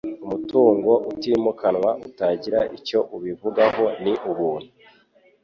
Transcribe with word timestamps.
Umutungo 0.25 0.91
utimukanwa 1.11 1.89
utagira 2.07 2.59
icyo 2.77 2.99
ubivugaho 3.15 3.83
ni 4.03 4.13
ubuntu 4.29 4.69